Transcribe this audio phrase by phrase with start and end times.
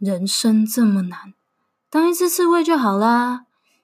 [0.00, 1.34] 人生这么难，
[1.90, 3.42] 当一只刺猬就好啦。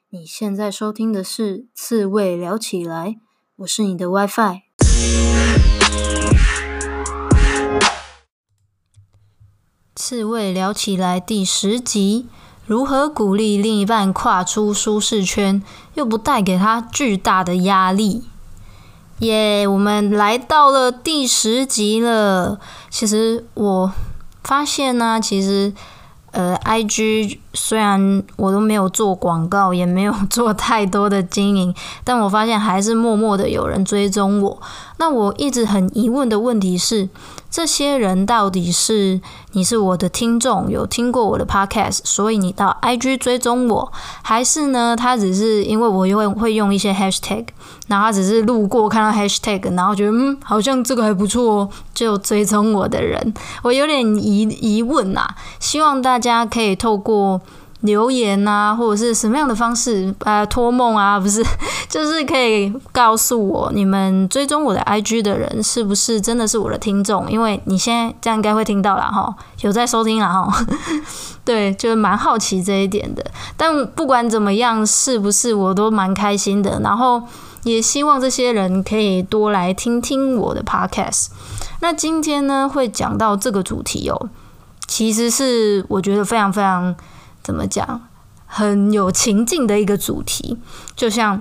[0.08, 3.08] 你现在收听的是《刺猬聊起来》，
[3.56, 4.62] 我是你的 WiFi。
[9.94, 12.26] 刺猬聊起来第十集：
[12.64, 15.62] 如何鼓励另一半跨出舒适圈，
[15.92, 18.24] 又不带给他巨大的压力？
[19.18, 22.58] 耶，我们来到了第十集了。
[22.88, 23.92] 其实我
[24.42, 25.74] 发现呢、其实。
[26.36, 31.74] 呃，IG 虽然我都没有做广告，也没有 做太多的经营，
[32.04, 34.60] 但我发现还是默默的有人追踪我。
[34.98, 37.08] 那我一直很疑问的问题是，
[37.50, 39.20] 这些人到底是
[39.52, 43.92] 你是我的听众，有听过我的 podcast，所以你到 IG 追踪我，
[44.22, 47.46] 还是呢，他只是因为我会会用一些 hashtag，
[47.88, 55.26] 然后他只是路过看到 hashtag，然后觉得嗯，好像这个还不错，就追踪我的人，我有点疑疑问呐，
[55.60, 57.40] 希望大家可以透过。
[57.82, 61.44] 留言啊，或者是什么样的方式，呃，托梦啊， 不是，
[61.88, 67.30] 就是可以告诉我，你们追踪我的 IG 的人是不是真的是我的听众？
[67.30, 70.66] 因为你现在这样应该会听到了哈，有在收听了哈，
[71.44, 73.24] 对，就是蛮好奇这一点的。
[73.58, 76.80] 但不管怎么样，是不是我都蛮开心的。
[76.80, 77.22] 然后
[77.64, 81.26] 也希望这些人可以多来听听我的 Podcast。
[81.80, 84.28] 那今天呢，会讲到这个主题哦，
[84.86, 86.96] 其实是我觉得非常非常。
[87.46, 88.08] 怎么讲？
[88.44, 90.58] 很有情境的一个主题，
[90.96, 91.40] 就像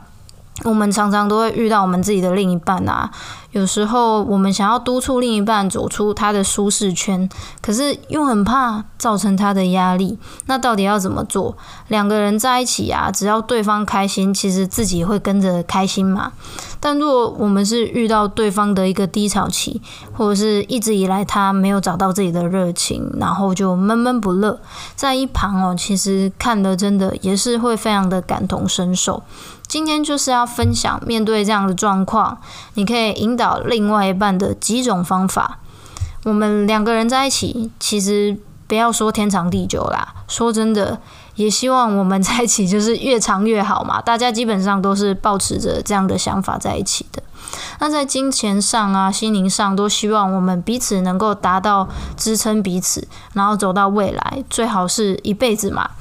[0.64, 3.12] 我们常常都会遇到我们自己的另一半啊。
[3.52, 7.30] 有时候我们想要督促另一半走出他的舒适圈，
[7.62, 10.18] 可是又很怕造成他的压力。
[10.48, 11.56] 那到底要怎么做？
[11.88, 16.34] 两个人在一起啊，只要对方开心，其实自己会跟着开心嘛。
[16.82, 24.60] 但如果我们是遇到对方的一个低潮期，或者是一直以来他没有找到自己的热情，然后就闷闷不乐，
[24.98, 29.24] 在一旁哦，其实看的真的也是会非常的感同身受。
[29.76, 32.38] 今天就是要分享，面对这样的状况，
[32.76, 35.60] 你可以引导另外一半的几种方法。
[36.24, 38.38] 我们两个人在一起，其实
[38.68, 41.02] 不要说天长地久啦，说真的，
[41.36, 44.02] 也希望我们在一起就是越长越好嘛。
[44.02, 47.22] 大家基本上都是抱持着这样的想法在一起的。
[47.82, 55.92] 那在金钱上啊、心灵上，都希望我们彼此能够达到支撑彼此，然后走到未来，最好是一辈子嘛。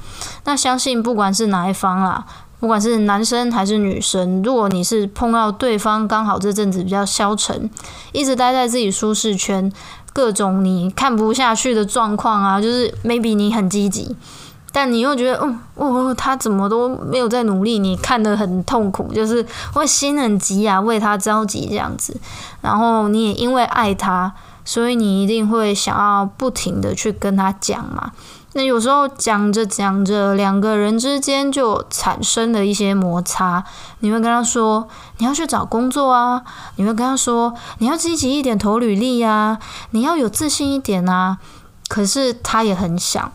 [0.45, 2.25] 那相信不管是哪一方啦。
[2.59, 7.69] 不管是男生还是女生，如果你是碰到对方刚好这阵子比较消沉，
[8.11, 9.71] 一直待在自己舒适圈，
[10.13, 14.15] 各种你看不下去的状况啊，就是 maybe 你很积极，
[14.71, 22.19] 但你又觉得，嗯，哦，他怎么都没有在努力，你看得很痛苦，就是会心很急啊，为他着急这样子，
[22.61, 24.33] 然后你也因为爱他，
[24.63, 28.13] 所以你一定会想要不停的去跟他讲嘛。
[28.57, 33.61] 那有时候讲着讲着，两个人之间就产生了一些摩擦。
[33.99, 34.87] 你会跟他说
[35.19, 36.41] ：“你要去找工作啊！”
[36.77, 39.59] 你会跟他说：“你要积极一点，投履历呀！
[39.89, 41.37] 你要有自信一点啊！”
[41.89, 43.29] 可是他也很想。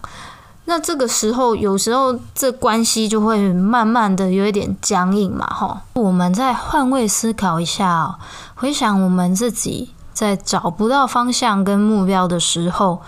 [0.64, 5.80] 那这个时候，有时候这关系就会慢慢的有一点僵硬嘛，吼。
[5.92, 8.14] 我们再换位思考一下哦，
[8.54, 13.02] 回想我们自己在找不到方向跟目标的时候。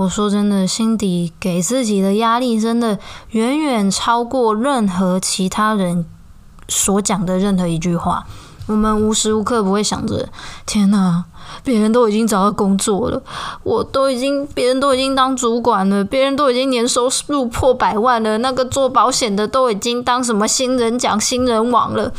[0.00, 2.98] 我说真的，心底给自己的压力真的
[3.32, 6.06] 远远超过任何其他人
[6.68, 8.24] 所讲的任何一句话。
[8.66, 10.30] 我们无时无刻不会想着：
[10.64, 11.24] 天哪，
[11.62, 13.22] 别人都已经找到工作了，
[13.62, 22.10] 我都已经，别人都已经当主管了，别人都已经年收入破百万了，那个做保险的都已经当什么新人奖、新人王了，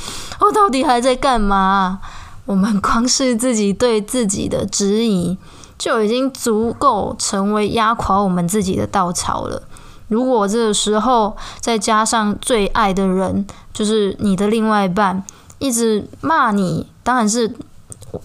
[0.42, 2.00] 我到底还在干嘛？
[2.46, 5.40] 我们光是自己对自己的质疑。
[5.82, 9.64] 就已经足够成为压垮我们自己的稻草了。
[10.10, 15.24] 如果这个时候再加上最爱的人，就是你的另外一半，
[15.58, 17.56] 一直骂你，当然是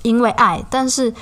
[0.03, 1.15] 因为爱，但是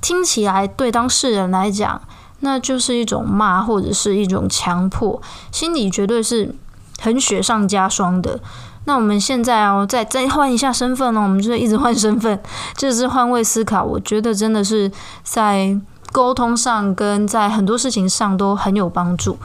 [0.00, 2.00] 听起来对当事人来讲，
[2.38, 5.20] 那就是一种骂或者是一种强迫，
[5.50, 6.54] 心里绝对是
[7.00, 8.38] 很雪上加霜的。
[8.86, 12.38] 那我们现在哦，再再换一下身份哦，我们就是一直换身份，
[12.76, 13.82] 就是换位思考。
[13.82, 14.90] 我觉得真的是
[15.22, 15.74] 在
[16.12, 19.38] 沟通上跟在很多事情上都很有帮助。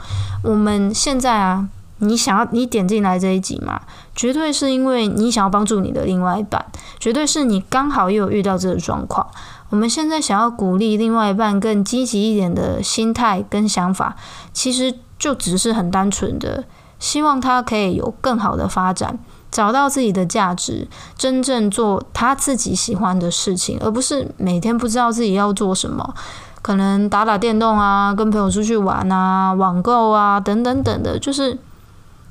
[0.44, 1.66] 我们现在啊，
[1.98, 3.80] 你想要你点进来这一集嘛，
[4.14, 6.64] 绝对是因为你想要帮助你的另外一半，
[6.98, 9.26] 绝对是你刚好又有遇到这个状况。
[9.70, 14.16] 我们现在想要鼓励另外一半更积极一点的心态跟想法，
[14.52, 16.64] 其实就只是很单纯的。
[17.00, 19.18] 希望他可以有更好的发展，
[19.50, 20.86] 找到自己的价值，
[21.18, 26.14] 真正做他自己喜欢的事情，而不是每天不知道自己要做什么，
[26.62, 31.58] 可能打打电动啊，跟朋友出去玩啊，网购啊，等等等的，就是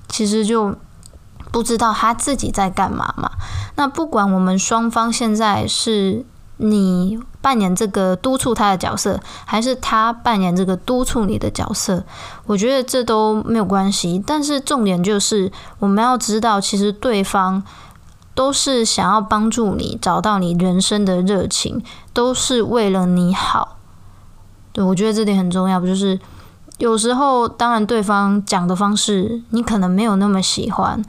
[0.08, 0.76] 其实就
[1.52, 3.32] 不知道他自己在干嘛嘛。
[3.76, 6.26] 那不管我们双方现在是
[6.60, 12.04] 你扮演这个督促他的角色，还是他扮演这个督促你的角色，
[12.46, 14.24] 我觉得这都没有关系。
[14.26, 17.64] 但是重点就是我们要知道，其实对方。
[18.36, 21.84] 都是想要帮助你找到你人生的热情，
[22.14, 23.76] 都是为了你好。
[24.72, 26.18] 对，我觉得这点很重要，不就是
[26.78, 31.04] 有时候，当然对方讲的方式你可能没有那么喜欢，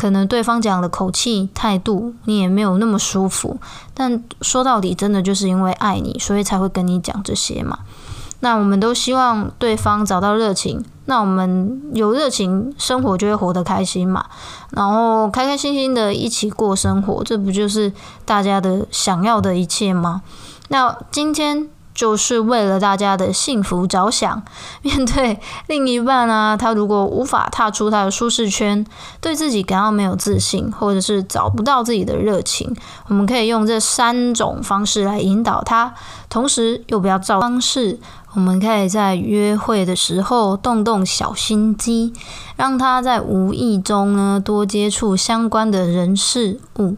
[0.00, 3.58] 可能对方讲的口气态度你也没有那么舒服，
[3.92, 7.80] 但说到底，真的就是因为爱你，所以才会跟你讲这些嘛。
[8.40, 14.24] 那我们都希望对方找到热情，那我们有热情，生活就会活得开心嘛。
[14.70, 17.92] 然后开开心心的一起过生活，这不就是
[18.24, 20.22] 大家的想要的一切吗？
[20.68, 21.68] 那今天。
[22.00, 24.42] 就是为了大家的幸福着想。
[24.80, 28.86] 面对另一半啊，他如果无法踏出他的舒适圈，
[29.20, 32.74] 对自己感到没有自信，或者是找不到自己的热情，
[33.08, 35.92] 我们可以用这三种方式来引导他，
[36.30, 37.98] 同时又不要照方式。
[38.32, 42.14] 我们可以在约会的时候动动小心机，
[42.56, 46.96] 让他在无意中呢多接触相关的人事物。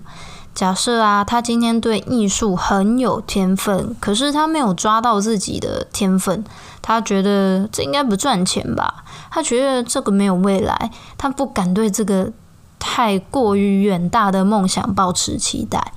[0.54, 6.44] 假设啊，他今天对艺术很有天分，可是他没有抓到自己的天分，
[6.82, 9.04] 他觉得这应该不赚钱吧？
[9.30, 12.30] 他觉得这个没有未来，他不敢对这个
[12.78, 15.92] 太过于远大的梦想抱持期待。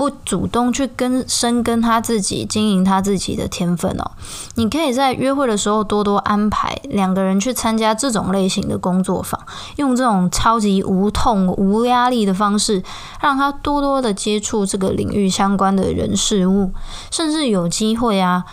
[0.00, 4.12] 不主动去跟深耕他自己，经营他自己的天分哦。
[4.54, 9.38] 你可以在约会的时候多多安排两个人去参加这种类型的工作坊，
[9.76, 12.82] 用这种超级无痛、无压力的方式，
[13.20, 16.72] 让他多多的接触这个领域相关的人事物，
[17.10, 18.46] 甚至有机会啊，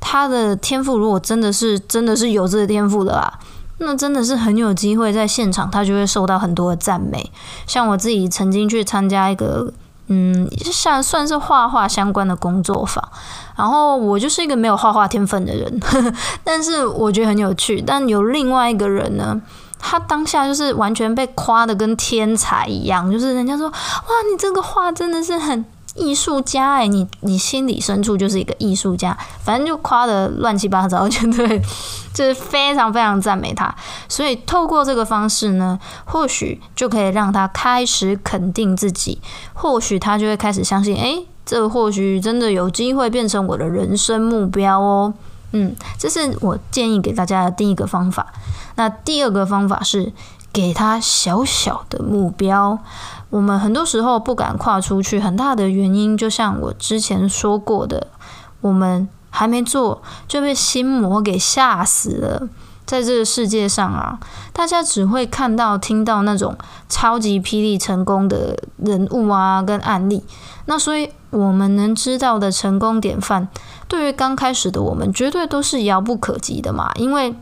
[0.00, 3.38] 他的天赋如果真的是真的是有这个天赋的啦，
[3.76, 7.30] 那真的是很有机会在现场他就会受到很多的赞美。
[7.66, 9.74] 像我自己曾经去参加一个。
[10.06, 13.02] 嗯，像算是画画相关的工作坊，
[13.56, 17.80] 然后我就是一个没有画画天分的人，呵呵，但是我觉得很有趣。
[17.80, 19.40] 但有另外一个人呢，
[19.78, 23.72] 他当下就是完全被夸的跟天才一样，就是人家说，哇，
[24.30, 25.64] 你这个画真的是很。
[25.94, 31.62] 艺术家哎，你你心里深处就是一个艺术家，反正就夸得乱七八糟，就对，
[32.12, 33.74] 就是非常非常赞美他。
[34.08, 39.20] 所以透过这个方式呢，或许就可以让他开始肯定自己，
[39.52, 45.14] 或许他就会开始相信，诶，这或许真的有机会变成我的人生目标哦。
[45.52, 48.26] 嗯，这是我建议给大家的第一个方法。
[48.74, 50.12] 那第二个方法是
[50.54, 52.78] 给他小小的目标。
[53.30, 58.06] 我们很多时候不敢跨出去，很大的原因就像我之前说过的，
[58.60, 62.48] 我们还没做就被心魔给吓死了。
[62.86, 64.20] 在这个世界上啊，
[64.52, 66.56] 大家只会看到、听到那种
[66.88, 70.22] 超级霹雳成功的人物啊，跟案例。
[70.66, 73.48] 那所以我们能知道的成功典范，
[73.88, 77.34] 对于刚开始的我们，绝对都是遥不可及的嘛，因为。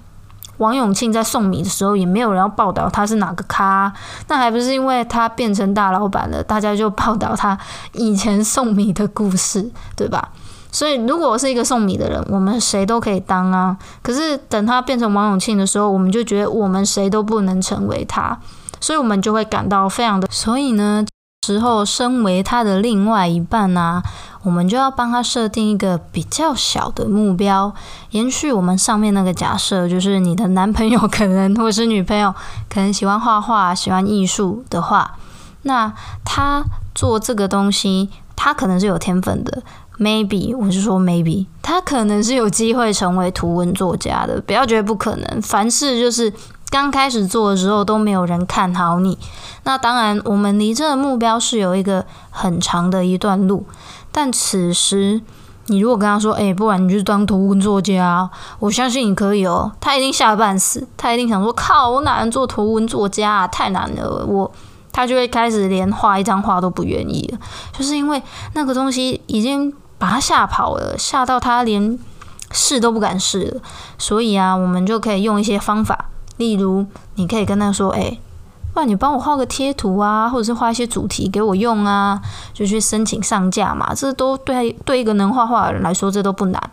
[0.63, 3.93] 王永庆在送米的时候，也没有人要报道他是哪个咖，
[4.29, 7.59] 那还不是因为他变成大老板了，大家就报道他
[7.93, 10.31] 以前送米的故事，对吧？
[10.71, 13.77] 所以，如果我是一个送米的人，我们谁都可以当啊。
[14.03, 18.39] 可是等他变成王永庆的时候，我们就觉得我们谁都不能成为他，
[18.81, 20.27] 所以我们就会感到非常的。
[20.31, 21.05] 所以呢，
[21.45, 24.03] 时候身为他的另外一半啊。
[24.45, 27.73] 我们就要帮他设定一个比较小的目标，
[28.11, 32.35] 延续我们上面那个假设，就是你的男朋友可能或是女朋友
[32.69, 35.17] 可能喜欢画画、喜欢艺术的话，
[35.63, 35.93] 那
[36.25, 39.63] 他做这个东西，他可能是有天分的
[40.01, 46.33] ，maybe 我是说 maybe 他可能是有机会成为图文作家的，不要觉得不可能，凡事就是
[46.73, 49.19] 刚开始做的时候都没有人看好你，
[49.65, 53.67] 那当然我们离这个目标是有一个很长的一段路。
[54.11, 55.21] 但此时，
[55.67, 63.49] 你如果跟他说：“哎，不然你就当图文作家，我相信你可以哦。”他一定吓半死，他一定想说：“靠，我哪能做图文作家啊？
[63.49, 64.51] 太难了！”我
[64.91, 67.39] 他就会开始连画一张画都不愿意了，
[67.77, 68.23] 就是因为
[68.55, 71.99] 那个东西已经把他吓跑了，吓到他连
[72.51, 73.61] 试都不敢试了。
[73.99, 76.07] 所以啊，我们就可以用一些方法，
[76.43, 76.85] 例如，
[77.15, 78.19] 你可以跟他说：“哎。”
[78.75, 82.19] 不然你帮我画个贴图啊，或者是画一些主题给我用啊，
[82.55, 83.93] 就去申请上架嘛。
[83.95, 86.71] 这都对对一个能画画的人来说，这都不难。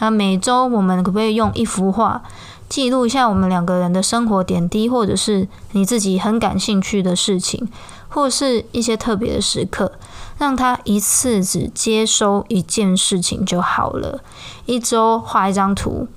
[0.00, 2.20] 那每周我们可不可以用一幅画
[2.68, 7.68] 记录一下我们两个人的生活点滴，或者是你自己很感兴趣的事情？
[8.08, 9.92] 或是一些特别的时刻，
[10.38, 14.20] 让他一次只接收一件事情就好了。
[14.64, 16.08] 一周画一张图，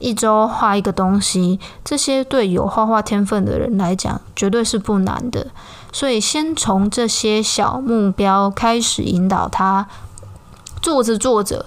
[0.00, 5.46] 一周画一个东西，这些对有画画天分的人来讲，绝对是不难的。
[5.92, 9.86] 所以，先从这些小目标开始引导他，
[10.82, 11.66] 做着做着。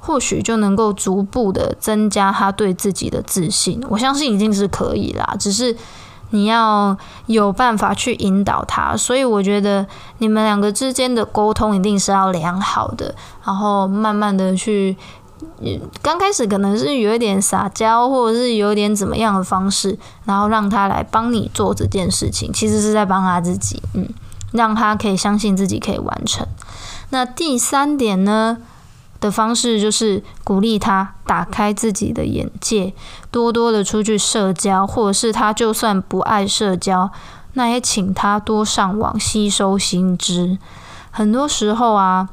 [0.00, 5.36] 或许就能够逐步的增加他对自己的自信，我相信一定是可以啦。
[5.38, 5.76] 只是
[6.30, 9.86] 你要有办法去引导他，所以我觉得
[10.18, 14.96] 你们两个之间的沟通一定是要良好的，然后慢慢的去，
[16.02, 24.08] 刚开始可能是有一点撒娇，或者是有点怎么样的方式，然后让他来帮你做这件事情，其实是在帮他自己，嗯，
[24.52, 26.46] 让他可以相信自己可以完成。
[27.10, 28.58] 那第三点呢？
[29.20, 32.94] 的方式就是鼓励他打开自己的眼界，
[33.32, 37.10] 多多的出去社交，或者是他就算不爱社交，
[37.54, 40.56] 那也请他多上网吸收新知。
[41.10, 42.28] 很多时候啊，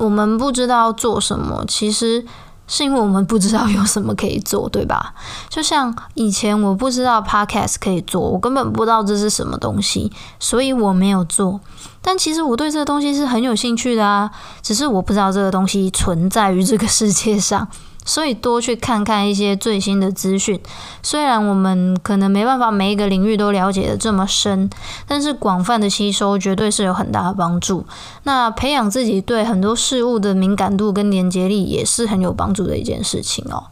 [0.00, 2.26] 我们不知道做什么，其实。
[2.72, 5.12] 是因为我们不知道有什么可以做，对吧？
[5.48, 11.58] 就像以前我不知道 Podcast 可以做，我根本不知道这是什么东西，所以我没有做。
[12.00, 14.30] 但其实我对这个东西是很有兴趣的啊，
[14.62, 17.66] 只是我不知道这个东西存在于这个世界上。
[18.10, 20.60] 所以多去看看一些最新的资讯，
[21.00, 24.68] 虽然我们可能没办法每一个领域都了解得这么深，
[25.06, 27.86] 但是广泛的吸收绝对是有很大的帮助。
[28.24, 33.66] 那培养自己对很多事物的敏感度跟连接力也是很有帮助的一件事情哦。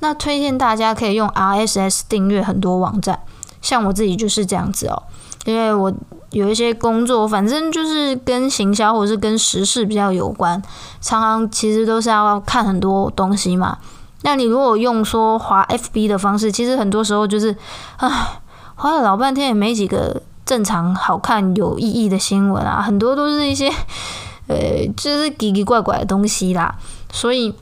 [0.00, 3.20] 那推荐大家可以用 RSS 订阅很多网站，
[3.62, 5.04] 像我自己就是这样子哦，
[5.44, 5.92] 因为我。
[6.30, 10.60] 有一些工作，反正就是跟行销或是跟时事比较有关，
[11.00, 13.78] 常常其实都是要看很多东西嘛。
[14.22, 17.56] 那你如果用说滑 FB 的方式，其实很多时候就是，
[17.98, 18.40] 唉，
[18.74, 23.68] 滑了老半天也没几个正常好看有意义的新闻啊，很多都是一些，
[24.48, 26.74] 呃，就是奇奇怪怪的东西啦。
[27.12, 27.54] 所以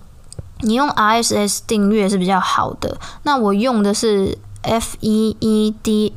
[0.60, 2.96] 你用 RSS 订阅是比较好的。
[3.24, 6.16] 那我用的是 FEEDLY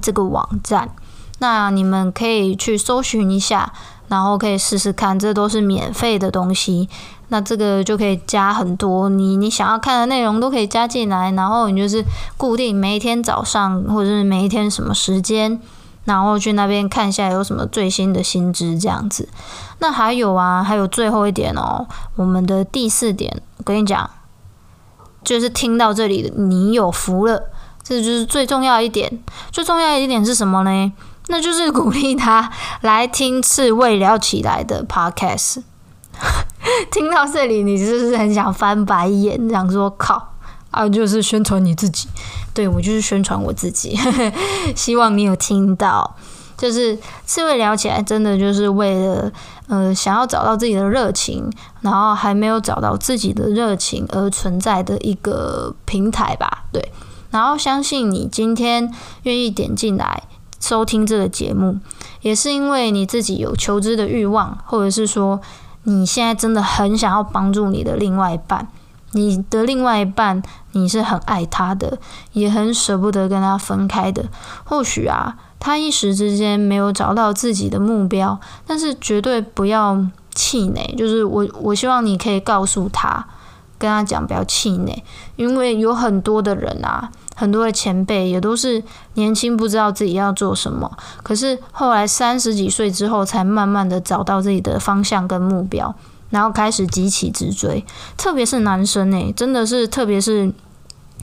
[0.00, 0.90] 这个网站。
[1.38, 3.72] 那你们可以去搜寻一下，
[4.08, 6.88] 然后可以试试看，这都是免费的东西。
[7.28, 12.04] 那这个就可以加很多你你想要看的内容都可以加进来，然后你就是
[12.36, 15.60] 固定每一天早上或者是每一天什么时间，
[16.04, 19.28] 然后去那边看一下有什么最新的新知这样子。
[19.80, 24.08] 那还有啊，还有最后一点哦，我们的第四点，我跟你讲，
[25.24, 27.50] 就是听到这里的你有福了，
[27.88, 29.22] 这就是最重要一点。
[29.52, 30.92] 最重要一点是什么呢？
[31.28, 32.50] 那就是鼓励他
[32.80, 35.62] 来听刺猬聊起来的 podcast。
[36.90, 40.34] 听到这里，你是不是很想翻白眼，想说靠
[40.70, 40.88] 啊？
[40.88, 42.08] 就是宣传你自己，
[42.52, 43.96] 对，我就是宣传我自己。
[44.74, 46.16] 希望你有听到，
[46.56, 49.30] 就是刺猬聊起来，真的就是为了
[49.68, 51.52] 呃，想要找到自己的热情，
[51.82, 56.64] 然后还没有找到自己的热情而存在的一个平台吧？
[56.72, 56.92] 对，
[57.36, 58.90] 然后相信你今天
[59.24, 60.22] 愿意点进来。
[60.58, 61.78] 收听这个节目，
[62.22, 65.38] 也是因为你自己有求知的欲望，或者是说
[65.84, 68.66] 你现在真的很想要帮助你的另外一半，
[69.12, 71.98] 你的另外一半你是很爱他的，
[72.32, 74.24] 也很舍不得跟他分开的。
[74.64, 80.94] 或许啊，他一时之间没有找到自己的目标，但是绝对不要气馁。
[80.96, 83.24] 就是我，我希望你可以告诉他，
[83.78, 85.04] 跟他讲不要气馁，
[85.36, 87.12] 因为有很多的人啊。
[87.38, 90.90] 很多的前辈也都是年轻不知道自己要做什么，
[91.22, 95.94] 可是后来三十几岁之后才慢慢的找到自己的方向跟目标，
[96.30, 97.84] 然后开始急起直追。
[98.16, 100.50] 特别是男生诶，真的是特别是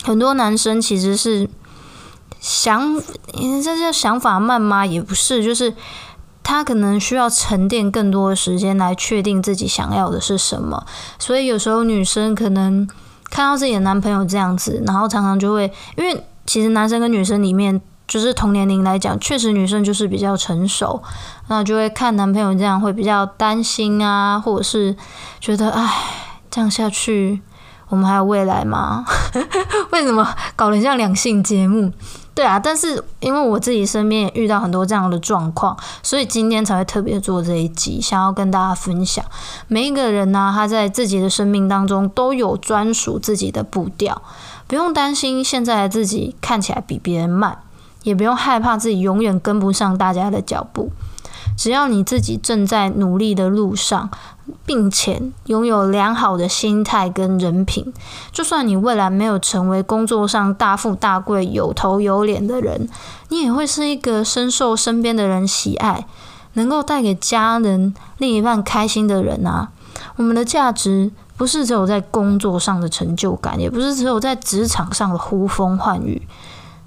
[0.03, 1.49] 很多男生其实是
[2.39, 2.95] 想，
[3.63, 4.85] 这叫想法慢吗？
[4.85, 5.73] 也不是，就是
[6.43, 10.85] 他可能需要沉淀更多的时间来确定自己想要的是什么，
[11.17, 12.87] 所以有时候女生可能。
[13.33, 15.63] 看到自己的男朋友这样子，然后常常就会，
[15.97, 21.01] 因为其实男生跟女生里面，就是同年龄来讲，确实女生就是比较成熟，
[21.47, 24.95] 那就会看男朋友这样会比较担心啊，或者是
[25.39, 25.91] 觉得，唉，
[26.51, 27.41] 这样下去，
[27.89, 29.03] 我们还有未来吗？
[29.89, 31.91] 为什么搞得像两性节目？
[32.35, 39.23] 对啊，但是因为我自己身边也遇到很多这样的状况，所以今天才会特别做这一集，想要跟大家分享。
[39.67, 44.21] 每一个人呢、他在自己的生命当中都有专属自己的步调，
[44.65, 47.59] 不用担心现在的自己看起来比别人慢，
[48.01, 50.91] 也不用害怕自己永远跟不上大家的脚步。
[51.55, 54.09] 只要你自己正在努力的路上，
[54.65, 57.93] 并且拥有良好的心态跟人品，
[58.31, 62.89] 就算你未来没有成为工作上大富大贵、有头有脸的人，
[63.29, 66.05] 你也会是一个深受身边的人喜爱、
[66.53, 69.69] 能够带给家人、另一半开心的人啊！
[70.15, 76.21] 我们的价值不是只有在工作上的成就感，也不是只有在职场上的呼风唤雨。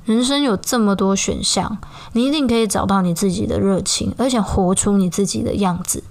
[0.06, 1.78] 人生有这么多选项，
[2.12, 6.02] 你一定可以找到你自己的热情，而且活出你自己的样子。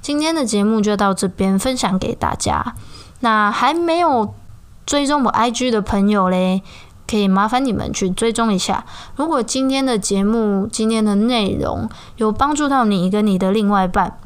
[0.00, 2.74] 今天的节目就到这边分享给大家。
[3.20, 4.34] 那还没有
[4.84, 6.62] 追踪我 IG 的朋友嘞，
[7.06, 8.84] 可以麻烦你们去追踪一下。
[9.16, 14.18] 如果今天的节目、今天的内容有帮助到你跟你的另外一半，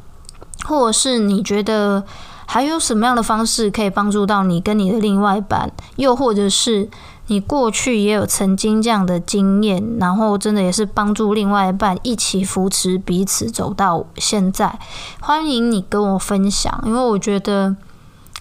[0.65, 2.03] 或者是你觉得
[2.47, 6.89] 还有什么样的方式可以帮助到你跟你的另外一半，又或者是
[7.29, 14.79] 你过去也有曾经这样的经验，然后真的也是帮助另外一半一起扶持彼此走到现在。
[15.19, 17.75] 欢迎你跟我分享，因为我觉得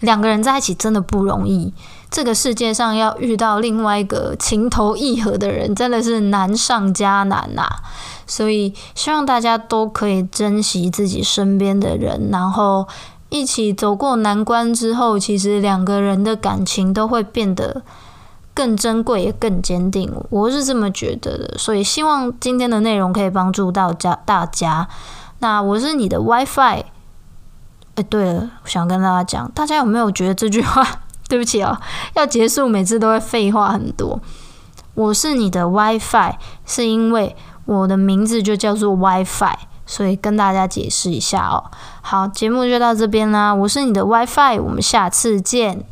[0.01, 1.75] 两个人在一起真的不容易。
[2.09, 7.69] 这个世界上要遇到另外一个情投意合的人，真的是难上加难呐。
[8.25, 12.87] 所以希望大家都可以珍惜自己身边的人，然后
[13.31, 17.83] 一起走过难关之后，其实两个人的感情都会变得。
[18.57, 21.59] 更珍贵也更坚定，我是这么觉得的。
[21.59, 24.89] 所以希望今天的内容可以帮助到家大家。
[25.41, 26.85] 那我是你的 WiFi。
[27.97, 30.83] 哎、对了，想跟大家讲，大家有没有觉得这句话？
[31.29, 31.77] 对不起哦，
[32.15, 34.19] 要结束每次都会废话很多。
[34.95, 37.37] 我是你的 WiFi，是因为
[37.67, 41.65] 我的名字就叫做 WiFi，所以跟大家解释一下哦。
[42.01, 43.55] 好，节目就到这边啦。
[43.55, 45.85] 我是你的 WiFi，我们下次见。